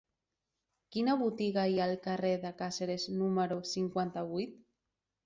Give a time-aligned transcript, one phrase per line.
[0.95, 4.57] Quina botiga hi ha al carrer de Càceres número cinquanta-vuit?